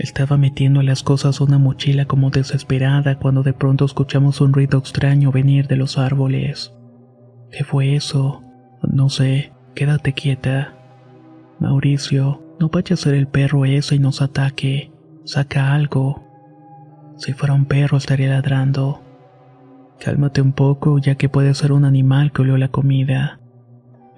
Estaba 0.00 0.36
metiendo 0.36 0.82
las 0.82 1.04
cosas 1.04 1.40
a 1.40 1.44
una 1.44 1.58
mochila 1.58 2.06
como 2.06 2.30
desesperada 2.30 3.20
cuando 3.20 3.44
de 3.44 3.52
pronto 3.52 3.84
escuchamos 3.84 4.40
un 4.40 4.52
ruido 4.52 4.80
extraño 4.80 5.30
venir 5.30 5.68
de 5.68 5.76
los 5.76 5.96
árboles. 5.96 6.74
¿Qué 7.52 7.62
fue 7.62 7.94
eso? 7.94 8.42
No 8.82 9.10
sé, 9.10 9.52
quédate 9.76 10.12
quieta. 10.12 10.74
Mauricio, 11.60 12.42
no 12.58 12.68
vaya 12.68 12.94
a 12.94 12.96
ser 12.96 13.14
el 13.14 13.28
perro 13.28 13.64
ese 13.64 13.94
y 13.94 14.00
nos 14.00 14.20
ataque. 14.20 14.90
Saca 15.22 15.72
algo. 15.72 16.24
Si 17.16 17.32
fuera 17.32 17.54
un 17.54 17.66
perro 17.66 17.96
estaría 17.96 18.30
ladrando. 18.30 19.04
Cálmate 20.00 20.40
un 20.40 20.52
poco, 20.52 20.98
ya 20.98 21.14
que 21.14 21.28
puede 21.28 21.54
ser 21.54 21.70
un 21.70 21.84
animal 21.84 22.32
que 22.32 22.42
olió 22.42 22.56
la 22.56 22.70
comida. 22.70 23.38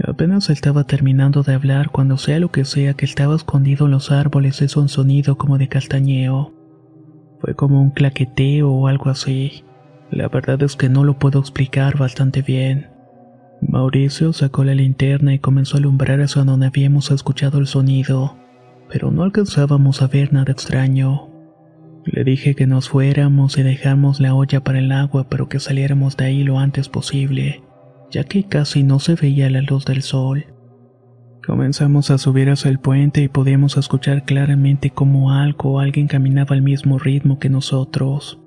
Apenas 0.06 0.48
estaba 0.48 0.84
terminando 0.84 1.42
de 1.42 1.54
hablar 1.54 1.90
cuando 1.90 2.16
sea 2.16 2.38
lo 2.38 2.50
que 2.50 2.64
sea 2.64 2.94
que 2.94 3.04
estaba 3.04 3.36
escondido 3.36 3.84
en 3.84 3.92
los 3.92 4.10
árboles 4.10 4.62
hizo 4.62 4.80
un 4.80 4.88
sonido 4.88 5.36
como 5.36 5.58
de 5.58 5.68
castañeo. 5.68 6.54
Fue 7.40 7.54
como 7.54 7.82
un 7.82 7.90
claqueteo 7.90 8.70
o 8.70 8.86
algo 8.86 9.10
así. 9.10 9.64
La 10.10 10.28
verdad 10.28 10.62
es 10.62 10.74
que 10.76 10.88
no 10.88 11.04
lo 11.04 11.18
puedo 11.18 11.38
explicar 11.38 11.98
bastante 11.98 12.40
bien. 12.40 12.88
Mauricio 13.60 14.32
sacó 14.32 14.64
la 14.64 14.74
linterna 14.74 15.34
y 15.34 15.38
comenzó 15.38 15.76
a 15.76 15.80
alumbrar 15.80 16.20
hacia 16.22 16.44
donde 16.44 16.66
habíamos 16.66 17.10
escuchado 17.10 17.58
el 17.58 17.66
sonido, 17.66 18.36
pero 18.88 19.10
no 19.10 19.22
alcanzábamos 19.22 20.00
a 20.00 20.06
ver 20.06 20.32
nada 20.32 20.50
extraño. 20.50 21.28
Le 22.06 22.24
dije 22.24 22.54
que 22.54 22.66
nos 22.66 22.88
fuéramos 22.88 23.58
y 23.58 23.62
dejamos 23.62 24.18
la 24.18 24.34
olla 24.34 24.64
para 24.64 24.78
el 24.78 24.90
agua, 24.92 25.28
pero 25.28 25.50
que 25.50 25.60
saliéramos 25.60 26.16
de 26.16 26.24
ahí 26.24 26.42
lo 26.42 26.58
antes 26.58 26.88
posible 26.88 27.62
ya 28.10 28.24
que 28.24 28.44
casi 28.44 28.82
no 28.82 28.98
se 28.98 29.14
veía 29.14 29.48
la 29.50 29.62
luz 29.62 29.84
del 29.84 30.02
sol. 30.02 30.46
Comenzamos 31.46 32.10
a 32.10 32.18
subir 32.18 32.50
hacia 32.50 32.70
el 32.70 32.78
puente 32.78 33.22
y 33.22 33.28
podíamos 33.28 33.76
escuchar 33.76 34.24
claramente 34.24 34.90
cómo 34.90 35.32
algo 35.32 35.74
o 35.74 35.80
alguien 35.80 36.06
caminaba 36.06 36.54
al 36.54 36.62
mismo 36.62 36.98
ritmo 36.98 37.38
que 37.38 37.48
nosotros. 37.48 38.38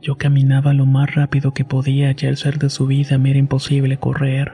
Yo 0.00 0.16
caminaba 0.16 0.72
lo 0.72 0.86
más 0.86 1.14
rápido 1.14 1.52
que 1.52 1.64
podía 1.64 2.14
y 2.16 2.26
al 2.26 2.36
ser 2.36 2.58
de 2.58 2.70
subida 2.70 3.18
me 3.18 3.30
era 3.30 3.38
imposible 3.38 3.98
correr. 3.98 4.52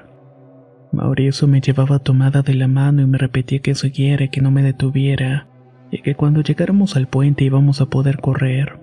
Mauricio 0.92 1.46
me 1.46 1.60
llevaba 1.60 1.98
tomada 1.98 2.42
de 2.42 2.54
la 2.54 2.68
mano 2.68 3.02
y 3.02 3.06
me 3.06 3.18
repetía 3.18 3.60
que 3.60 3.74
siguiera 3.74 4.24
y 4.24 4.28
que 4.30 4.40
no 4.40 4.50
me 4.50 4.62
detuviera, 4.62 5.48
y 5.90 6.00
que 6.00 6.14
cuando 6.14 6.42
llegáramos 6.42 6.96
al 6.96 7.08
puente 7.08 7.44
íbamos 7.44 7.80
a 7.80 7.86
poder 7.86 8.18
correr. 8.18 8.80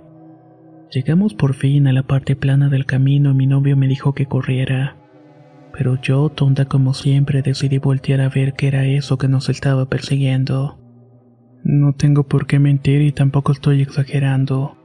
Llegamos 0.92 1.34
por 1.34 1.56
fin 1.56 1.88
a 1.88 1.94
la 1.94 2.04
parte 2.04 2.36
plana 2.36 2.70
del 2.70 2.86
camino 2.86 3.32
y 3.32 3.34
mi 3.34 3.48
novio 3.48 3.76
me 3.76 3.88
dijo 3.88 4.14
que 4.14 4.28
corriera 4.28 4.98
pero 5.78 6.00
yo, 6.02 6.30
tonta 6.30 6.66
como 6.66 6.94
siempre, 6.94 7.42
decidí 7.42 7.80
voltear 7.80 8.22
a 8.22 8.30
ver 8.30 8.54
qué 8.54 8.68
era 8.68 8.86
eso 8.86 9.18
que 9.18 9.28
nos 9.28 9.50
estaba 9.50 9.90
persiguiendo. 9.90 10.80
No 11.66 11.94
tengo 11.94 12.24
por 12.24 12.48
qué 12.48 12.60
mentir 12.60 13.02
y 13.02 13.12
tampoco 13.12 13.52
estoy 13.52 13.82
exagerando. 13.82 14.78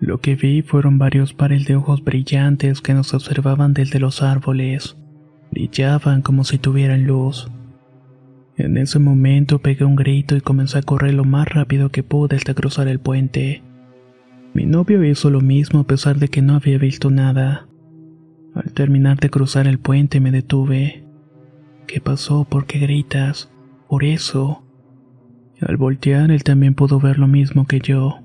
Lo 0.00 0.18
que 0.18 0.34
vi 0.34 0.62
fueron 0.62 0.98
varios 0.98 1.32
pares 1.32 1.64
de 1.66 1.76
ojos 1.76 2.02
brillantes 2.02 2.80
que 2.80 2.92
nos 2.92 3.14
observaban 3.14 3.72
desde 3.72 4.00
los 4.00 4.20
árboles. 4.20 4.96
Brillaban 5.52 6.22
como 6.22 6.42
si 6.42 6.58
tuvieran 6.58 7.06
luz. 7.06 7.48
En 8.56 8.76
ese 8.78 8.98
momento 8.98 9.60
pegué 9.60 9.84
un 9.84 9.94
grito 9.94 10.34
y 10.34 10.40
comencé 10.40 10.78
a 10.78 10.82
correr 10.82 11.14
lo 11.14 11.24
más 11.24 11.48
rápido 11.48 11.90
que 11.90 12.02
pude 12.02 12.34
hasta 12.34 12.54
cruzar 12.54 12.88
el 12.88 12.98
puente. 12.98 13.62
Mi 14.54 14.66
novio 14.66 15.04
hizo 15.04 15.30
lo 15.30 15.40
mismo 15.40 15.80
a 15.80 15.86
pesar 15.86 16.16
de 16.16 16.26
que 16.26 16.42
no 16.42 16.56
había 16.56 16.78
visto 16.78 17.10
nada. 17.10 17.68
Al 18.54 18.72
terminar 18.72 19.18
de 19.18 19.30
cruzar 19.30 19.66
el 19.66 19.78
puente 19.78 20.20
me 20.20 20.30
detuve. 20.30 21.04
¿Qué 21.86 22.00
pasó? 22.00 22.44
¿Por 22.44 22.66
qué 22.66 22.78
gritas? 22.78 23.50
Por 23.88 24.04
eso. 24.04 24.62
Al 25.60 25.76
voltear 25.76 26.30
él 26.30 26.42
también 26.42 26.74
pudo 26.74 27.00
ver 27.00 27.18
lo 27.18 27.28
mismo 27.28 27.66
que 27.66 27.80
yo. 27.80 28.20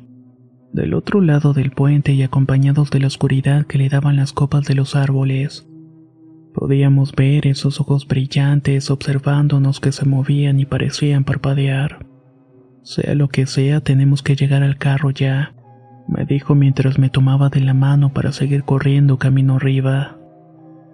Del 0.74 0.94
otro 0.94 1.22
lado 1.22 1.54
del 1.54 1.72
puente 1.72 2.14
y 2.14 2.24
acompañados 2.24 2.90
de 2.90 3.00
la 3.00 3.08
oscuridad 3.08 3.66
que 3.66 3.78
le 3.78 3.90
daban 3.90 4.16
las 4.16 4.34
copas 4.34 4.66
de 4.66 4.76
los 4.76 4.96
árboles, 4.96 5.68
podíamos 6.54 7.14
ver 7.14 7.48
esos 7.48 7.80
ojos 7.80 8.08
brillantes 8.08 8.92
observándonos 8.92 9.80
que 9.80 9.92
se 9.92 10.06
movían 10.06 10.60
y 10.60 10.66
parecían 10.66 11.24
parpadear. 11.24 12.06
Sea 12.84 13.16
lo 13.16 13.30
que 13.30 13.46
sea, 13.46 13.82
tenemos 13.82 14.24
que 14.24 14.36
llegar 14.36 14.64
al 14.64 14.78
carro 14.78 15.12
ya, 15.12 15.56
me 16.08 16.26
dijo 16.26 16.56
mientras 16.56 17.00
me 17.00 17.10
tomaba 17.10 17.50
de 17.50 17.60
la 17.60 17.74
mano 17.74 18.14
para 18.14 18.32
seguir 18.32 18.64
corriendo 18.64 19.18
camino 19.18 19.56
arriba. 19.56 20.17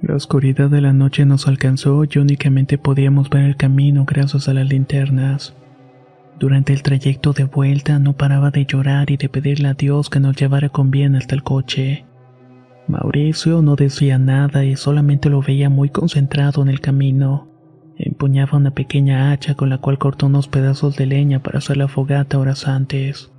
La 0.03 0.15
oscuridad 0.15 0.69
de 0.69 0.81
la 0.81 0.91
noche 0.91 1.25
nos 1.25 1.47
alcanzó 1.47 2.03
y 2.03 2.17
únicamente 2.17 2.77
podíamos 2.77 3.29
ver 3.29 3.45
el 3.45 3.55
camino 3.55 4.03
gracias 4.03 4.49
a 4.49 4.53
las 4.53 4.67
linternas. 4.67 5.55
Durante 6.37 6.73
el 6.73 6.83
trayecto 6.83 7.31
de 7.31 7.45
vuelta 7.45 7.99
no 7.99 8.11
paraba 8.11 8.51
de 8.51 8.65
llorar 8.65 9.11
y 9.11 9.15
de 9.15 9.29
pedirle 9.29 9.69
a 9.69 9.75
Dios 9.75 10.09
que 10.09 10.19
nos 10.19 10.35
llevara 10.35 10.67
con 10.67 10.91
bien 10.91 11.15
hasta 11.15 11.35
el 11.35 11.43
coche. 11.43 12.03
Mauricio 12.89 13.61
no 13.61 13.77
decía 13.77 14.17
nada 14.19 14.65
y 14.65 14.75
solamente 14.75 15.29
lo 15.29 15.41
veía 15.41 15.69
muy 15.69 15.87
concentrado 15.87 16.61
en 16.61 16.67
el 16.67 16.81
camino. 16.81 17.47
Empuñaba 17.95 18.57
una 18.57 18.71
pequeña 18.71 19.31
hacha 19.31 19.55
con 19.55 19.69
la 19.69 19.77
cual 19.77 19.99
cortó 19.99 20.25
unos 20.25 20.49
pedazos 20.49 20.97
de 20.97 21.05
leña 21.05 21.41
para 21.41 21.59
hacer 21.59 21.77
la 21.77 21.87
fogata 21.87 22.39
horas 22.39 22.67
antes. 22.67 23.31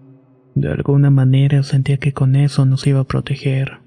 De 0.54 0.70
alguna 0.70 1.10
manera 1.10 1.62
sentía 1.62 1.98
que 1.98 2.14
con 2.14 2.36
eso 2.36 2.64
nos 2.64 2.86
iba 2.86 3.00
a 3.00 3.04
proteger. 3.04 3.83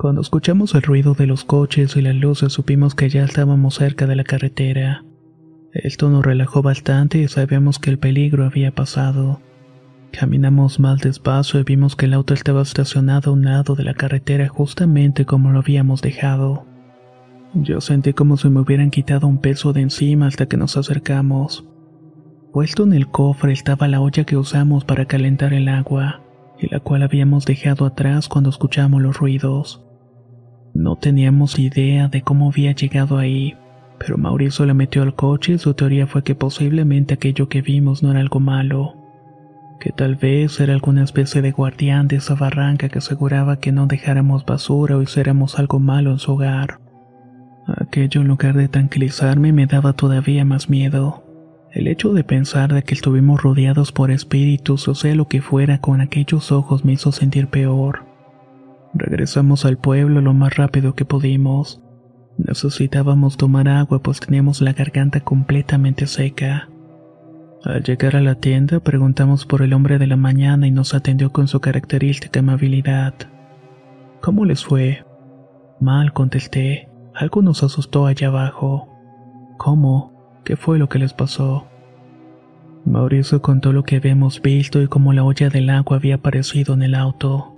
Cuando 0.00 0.22
escuchamos 0.22 0.74
el 0.74 0.80
ruido 0.80 1.12
de 1.12 1.26
los 1.26 1.44
coches 1.44 1.94
y 1.94 2.00
las 2.00 2.14
luces 2.14 2.54
supimos 2.54 2.94
que 2.94 3.10
ya 3.10 3.22
estábamos 3.22 3.74
cerca 3.74 4.06
de 4.06 4.16
la 4.16 4.24
carretera. 4.24 5.04
Esto 5.74 6.08
nos 6.08 6.24
relajó 6.24 6.62
bastante 6.62 7.18
y 7.18 7.28
sabíamos 7.28 7.78
que 7.78 7.90
el 7.90 7.98
peligro 7.98 8.46
había 8.46 8.74
pasado. 8.74 9.42
Caminamos 10.10 10.80
más 10.80 11.02
despacio 11.02 11.60
y 11.60 11.64
vimos 11.64 11.96
que 11.96 12.06
el 12.06 12.14
auto 12.14 12.32
estaba 12.32 12.62
estacionado 12.62 13.30
a 13.30 13.34
un 13.34 13.44
lado 13.44 13.74
de 13.74 13.84
la 13.84 13.92
carretera 13.92 14.48
justamente 14.48 15.26
como 15.26 15.50
lo 15.50 15.58
habíamos 15.58 16.00
dejado. 16.00 16.64
Yo 17.52 17.82
sentí 17.82 18.14
como 18.14 18.38
si 18.38 18.48
me 18.48 18.60
hubieran 18.60 18.90
quitado 18.90 19.26
un 19.26 19.36
peso 19.36 19.74
de 19.74 19.82
encima 19.82 20.28
hasta 20.28 20.46
que 20.46 20.56
nos 20.56 20.78
acercamos. 20.78 21.68
Puesto 22.54 22.84
en 22.84 22.94
el 22.94 23.08
cofre 23.08 23.52
estaba 23.52 23.86
la 23.86 24.00
olla 24.00 24.24
que 24.24 24.38
usamos 24.38 24.86
para 24.86 25.04
calentar 25.04 25.52
el 25.52 25.68
agua, 25.68 26.22
y 26.58 26.68
la 26.68 26.80
cual 26.80 27.02
habíamos 27.02 27.44
dejado 27.44 27.84
atrás 27.84 28.28
cuando 28.28 28.48
escuchamos 28.48 29.02
los 29.02 29.18
ruidos. 29.18 29.84
No 30.74 30.96
teníamos 30.96 31.58
idea 31.58 32.08
de 32.08 32.22
cómo 32.22 32.50
había 32.50 32.72
llegado 32.72 33.18
ahí, 33.18 33.56
pero 33.98 34.16
Mauricio 34.16 34.64
le 34.66 34.74
metió 34.74 35.02
al 35.02 35.14
coche 35.14 35.54
y 35.54 35.58
su 35.58 35.74
teoría 35.74 36.06
fue 36.06 36.22
que 36.22 36.34
posiblemente 36.34 37.14
aquello 37.14 37.48
que 37.48 37.60
vimos 37.60 38.02
no 38.02 38.10
era 38.10 38.20
algo 38.20 38.40
malo, 38.40 38.94
que 39.80 39.90
tal 39.90 40.16
vez 40.16 40.60
era 40.60 40.74
alguna 40.74 41.02
especie 41.02 41.42
de 41.42 41.50
guardián 41.50 42.06
de 42.06 42.16
esa 42.16 42.34
barranca 42.34 42.88
que 42.88 42.98
aseguraba 42.98 43.58
que 43.58 43.72
no 43.72 43.86
dejáramos 43.86 44.44
basura 44.44 44.96
o 44.96 45.02
hiciéramos 45.02 45.58
algo 45.58 45.80
malo 45.80 46.12
en 46.12 46.18
su 46.18 46.32
hogar. 46.32 46.80
Aquello 47.66 48.20
en 48.20 48.28
lugar 48.28 48.56
de 48.56 48.68
tranquilizarme 48.68 49.52
me 49.52 49.66
daba 49.66 49.92
todavía 49.92 50.44
más 50.44 50.70
miedo. 50.70 51.24
El 51.72 51.86
hecho 51.86 52.12
de 52.12 52.24
pensar 52.24 52.72
de 52.72 52.82
que 52.82 52.94
estuvimos 52.94 53.42
rodeados 53.42 53.92
por 53.92 54.10
espíritus 54.10 54.88
o 54.88 54.94
sea 54.94 55.14
lo 55.14 55.28
que 55.28 55.40
fuera 55.40 55.80
con 55.80 56.00
aquellos 56.00 56.52
ojos 56.52 56.84
me 56.84 56.92
hizo 56.92 57.12
sentir 57.12 57.46
peor. 57.46 58.09
Regresamos 58.94 59.64
al 59.64 59.78
pueblo 59.78 60.20
lo 60.20 60.34
más 60.34 60.56
rápido 60.56 60.94
que 60.94 61.04
pudimos. 61.04 61.82
Necesitábamos 62.38 63.36
tomar 63.36 63.68
agua 63.68 64.02
pues 64.02 64.20
teníamos 64.20 64.60
la 64.60 64.72
garganta 64.72 65.20
completamente 65.20 66.06
seca. 66.06 66.68
Al 67.62 67.82
llegar 67.82 68.16
a 68.16 68.20
la 68.20 68.36
tienda 68.36 68.80
preguntamos 68.80 69.44
por 69.44 69.62
el 69.62 69.74
hombre 69.74 69.98
de 69.98 70.06
la 70.06 70.16
mañana 70.16 70.66
y 70.66 70.70
nos 70.70 70.94
atendió 70.94 71.30
con 71.30 71.46
su 71.46 71.60
característica 71.60 72.40
amabilidad. 72.40 73.14
¿Cómo 74.22 74.44
les 74.44 74.64
fue? 74.64 75.04
Mal, 75.78 76.12
contesté. 76.12 76.88
Algo 77.14 77.42
nos 77.42 77.62
asustó 77.62 78.06
allá 78.06 78.28
abajo. 78.28 78.88
¿Cómo? 79.58 80.40
¿Qué 80.44 80.56
fue 80.56 80.78
lo 80.78 80.88
que 80.88 80.98
les 80.98 81.12
pasó? 81.12 81.66
Mauricio 82.84 83.42
contó 83.42 83.72
lo 83.72 83.82
que 83.84 83.96
habíamos 83.96 84.40
visto 84.40 84.80
y 84.80 84.88
cómo 84.88 85.12
la 85.12 85.22
olla 85.22 85.50
del 85.50 85.68
agua 85.70 85.98
había 85.98 86.16
aparecido 86.16 86.74
en 86.74 86.82
el 86.82 86.94
auto. 86.94 87.49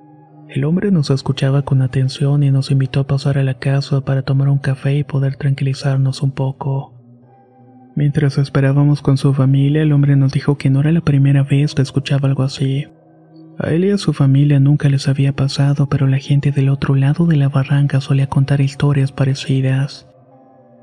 El 0.55 0.65
hombre 0.65 0.91
nos 0.91 1.09
escuchaba 1.09 1.63
con 1.63 1.81
atención 1.81 2.43
y 2.43 2.51
nos 2.51 2.71
invitó 2.71 3.01
a 3.01 3.07
pasar 3.07 3.39
a 3.39 3.43
la 3.43 3.55
casa 3.55 4.03
para 4.03 4.21
tomar 4.21 4.51
un 4.51 4.59
café 4.59 4.99
y 4.99 5.03
poder 5.03 5.37
tranquilizarnos 5.37 6.23
un 6.23 6.31
poco. 6.31 6.93
Mientras 7.97 8.37
esperábamos 8.37 9.01
con 9.01 9.17
su 9.17 9.33
familia, 9.33 9.81
el 9.81 9.93
hombre 9.93 10.15
nos 10.15 10.31
dijo 10.31 10.59
que 10.59 10.69
no 10.69 10.81
era 10.81 10.93
la 10.93 11.01
primera 11.01 11.43
vez 11.43 11.75
que 11.75 11.81
escuchaba 11.81 12.29
algo 12.29 12.43
así. 12.43 12.87
A 13.59 13.71
él 13.71 13.87
y 13.87 13.93
a 13.93 13.97
su 13.97 14.13
familia 14.13 14.61
nunca 14.61 14.91
les 14.91 15.09
había 15.09 15.33
pasado, 15.33 15.89
pero 15.89 16.07
la 16.07 16.19
gente 16.19 16.53
del 16.53 16.69
otro 16.69 16.97
lado 16.97 17.25
de 17.25 17.37
la 17.37 17.49
barranca 17.49 18.03
solía 18.03 18.27
contar 18.27 18.61
historias 18.61 19.11
parecidas. 19.11 20.07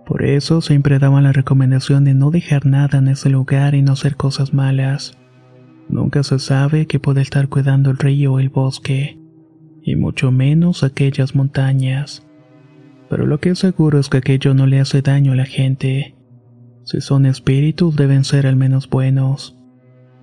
Por 0.07 0.25
eso 0.25 0.61
siempre 0.61 0.97
daban 0.97 1.25
la 1.25 1.31
recomendación 1.31 2.05
de 2.05 2.15
no 2.15 2.31
dejar 2.31 2.65
nada 2.65 2.97
en 2.97 3.07
ese 3.07 3.29
lugar 3.29 3.75
y 3.75 3.83
no 3.83 3.91
hacer 3.91 4.15
cosas 4.15 4.51
malas. 4.51 5.15
Nunca 5.89 6.23
se 6.23 6.39
sabe 6.39 6.87
que 6.87 6.99
puede 6.99 7.21
estar 7.21 7.49
cuidando 7.49 7.91
el 7.91 7.99
río 7.99 8.33
o 8.33 8.39
el 8.39 8.49
bosque, 8.49 9.19
y 9.89 9.95
mucho 9.95 10.31
menos 10.31 10.83
aquellas 10.83 11.33
montañas. 11.33 12.23
Pero 13.09 13.25
lo 13.25 13.39
que 13.39 13.49
es 13.49 13.59
seguro 13.59 13.97
es 13.97 14.07
que 14.07 14.19
aquello 14.19 14.53
no 14.53 14.67
le 14.67 14.79
hace 14.79 15.01
daño 15.01 15.31
a 15.31 15.35
la 15.35 15.45
gente. 15.45 16.15
Si 16.83 17.01
son 17.01 17.25
espíritus 17.25 17.95
deben 17.95 18.23
ser 18.23 18.45
al 18.45 18.55
menos 18.55 18.87
buenos. 18.87 19.57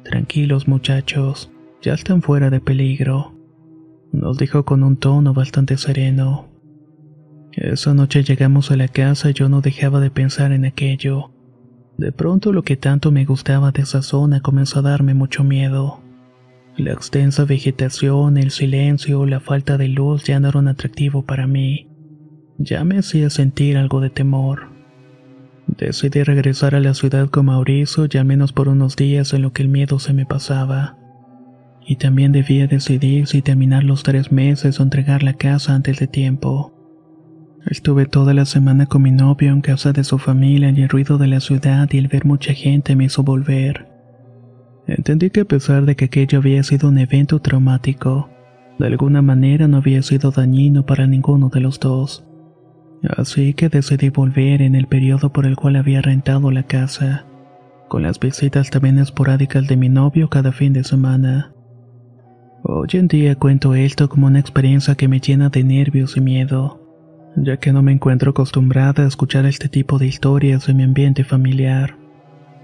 Tranquilos 0.05 0.68
muchachos, 0.68 1.50
ya 1.83 1.94
están 1.94 2.22
fuera 2.22 2.48
de 2.48 2.61
peligro, 2.61 3.35
nos 4.12 4.38
dijo 4.38 4.64
con 4.64 4.85
un 4.85 4.98
tono 4.98 5.35
bastante 5.35 5.76
sereno. 5.76 6.46
Esa 7.50 7.92
noche 7.92 8.22
llegamos 8.22 8.70
a 8.70 8.76
la 8.76 8.87
casa 8.87 9.31
y 9.31 9.33
yo 9.33 9.48
no 9.48 9.62
dejaba 9.62 9.98
de 9.98 10.12
pensar 10.12 10.52
en 10.52 10.64
aquello. 10.64 11.33
De 11.98 12.12
pronto 12.12 12.52
lo 12.52 12.62
que 12.62 12.76
tanto 12.76 13.11
me 13.11 13.24
gustaba 13.24 13.72
de 13.72 13.83
esa 13.83 14.02
zona 14.02 14.42
comenzó 14.42 14.79
a 14.79 14.83
darme 14.83 15.14
mucho 15.14 15.42
miedo. 15.42 16.06
La 16.77 16.93
extensa 16.93 17.47
vegetación, 17.47 18.37
el 18.37 18.51
silencio, 18.51 19.25
la 19.25 19.41
falta 19.41 19.79
de 19.79 19.89
luz 19.89 20.25
ya 20.25 20.41
no 20.41 20.51
eran 20.51 20.69
atractivo 20.69 21.25
para 21.25 21.47
mí. 21.47 21.89
Ya 22.59 22.85
me 22.85 22.99
hacía 22.99 23.31
sentir 23.31 23.79
algo 23.79 24.03
de 24.03 24.11
temor. 24.11 24.69
Decidí 25.67 26.23
regresar 26.23 26.75
a 26.75 26.81
la 26.81 26.93
ciudad 26.93 27.31
con 27.31 27.47
Mauricio 27.47 28.05
ya 28.05 28.25
menos 28.25 28.53
por 28.53 28.69
unos 28.69 28.95
días 28.95 29.33
en 29.33 29.41
lo 29.43 29.55
que 29.55 29.62
el 29.62 29.69
miedo 29.69 29.99
se 29.99 30.12
me 30.12 30.27
pasaba. 30.27 30.99
Y 31.87 31.97
también 31.97 32.33
debía 32.33 32.67
decidir 32.67 33.27
si 33.27 33.41
terminar 33.41 33.83
los 33.83 34.03
tres 34.03 34.31
meses 34.31 34.79
o 34.79 34.83
entregar 34.83 35.23
la 35.23 35.33
casa 35.33 35.75
antes 35.75 35.99
de 35.99 36.09
tiempo. 36.09 36.75
Estuve 37.65 38.05
toda 38.05 38.35
la 38.35 38.45
semana 38.45 38.85
con 38.85 39.01
mi 39.01 39.12
novio 39.12 39.51
en 39.51 39.62
casa 39.62 39.93
de 39.93 40.05
su 40.05 40.19
familia 40.19 40.71
y 40.71 40.83
el 40.83 40.91
ruido 40.91 41.17
de 41.17 41.27
la 41.27 41.41
ciudad 41.41 41.89
y 41.91 41.97
el 41.97 42.09
ver 42.09 42.27
mucha 42.27 42.53
gente 42.53 42.97
me 42.97 43.05
hizo 43.07 43.23
volver. 43.23 43.95
Entendí 44.87 45.31
que 45.31 45.40
a 45.40 45.44
pesar 45.44 45.85
de 45.85 45.96
que 45.96 46.07
aquello 46.07 46.38
había 46.38 46.62
sido 46.62 46.88
un 46.88 46.99
evento 46.99 47.40
traumático, 47.40 48.31
de 48.79 48.87
alguna 48.87 49.22
manera 49.22 49.68
no 49.68 49.79
había 49.79 50.03
sido 50.03 50.31
dañino 50.31 50.87
para 50.87 51.07
ninguno 51.07 51.49
de 51.49 51.61
los 51.61 51.81
dos. 51.81 52.25
Así 53.16 53.55
que 53.55 53.68
decidí 53.68 54.11
volver 54.11 54.62
en 54.62 54.75
el 54.75 54.87
periodo 54.87 55.33
por 55.33 55.46
el 55.46 55.57
cual 55.57 55.77
había 55.77 56.03
rentado 56.03 56.51
la 56.51 56.62
casa, 56.62 57.27
con 57.88 58.03
las 58.03 58.18
visitas 58.20 58.70
también 58.70 58.99
esporádicas 58.99 59.66
de 59.66 59.77
mi 59.77 59.88
novio 59.88 60.29
cada 60.29 60.53
fin 60.53 60.72
de 60.72 60.85
semana. 60.85 61.53
Hoy 62.62 62.88
en 62.94 63.09
día 63.09 63.37
cuento 63.37 63.75
esto 63.75 64.09
como 64.09 64.27
una 64.27 64.40
experiencia 64.40 64.94
que 64.94 65.09
me 65.09 65.20
llena 65.20 65.51
de 65.51 65.62
nervios 65.62 66.16
y 66.16 66.20
miedo 66.20 66.87
ya 67.37 67.59
que 67.59 67.72
no 67.72 67.83
me 67.83 67.92
encuentro 67.92 68.31
acostumbrada 68.31 69.05
a 69.05 69.07
escuchar 69.07 69.46
este 69.46 69.68
tipo 69.68 69.99
de 69.99 70.07
historias 70.07 70.66
de 70.66 70.75
mi 70.75 70.83
ambiente 70.83 71.22
familiar. 71.22 71.96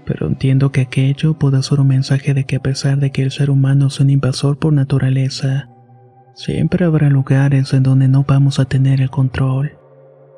Pero 0.05 0.27
entiendo 0.27 0.71
que 0.71 0.81
aquello 0.81 1.35
puede 1.35 1.63
ser 1.63 1.79
un 1.79 1.87
mensaje 1.87 2.33
de 2.33 2.43
que 2.43 2.57
a 2.57 2.61
pesar 2.61 2.97
de 2.97 3.11
que 3.11 3.23
el 3.23 3.31
ser 3.31 3.49
humano 3.49 3.87
es 3.87 3.99
un 3.99 4.09
invasor 4.09 4.57
por 4.57 4.73
naturaleza, 4.73 5.69
siempre 6.33 6.85
habrá 6.85 7.09
lugares 7.09 7.73
en 7.73 7.83
donde 7.83 8.07
no 8.07 8.25
vamos 8.27 8.59
a 8.59 8.65
tener 8.65 9.01
el 9.01 9.09
control. 9.09 9.77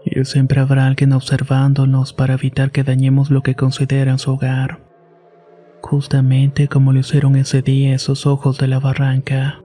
Y 0.05 0.23
siempre 0.25 0.61
habrá 0.61 0.85
alguien 0.85 1.13
observándonos 1.13 2.13
para 2.13 2.35
evitar 2.35 2.71
que 2.71 2.83
dañemos 2.83 3.31
lo 3.31 3.41
que 3.41 3.55
consideran 3.55 4.19
su 4.19 4.33
hogar. 4.33 4.81
Justamente 5.81 6.67
como 6.67 6.93
lo 6.93 6.99
hicieron 6.99 7.35
ese 7.35 7.63
día 7.63 7.95
esos 7.95 8.27
ojos 8.27 8.59
de 8.59 8.67
la 8.67 8.79
barranca. 8.79 9.64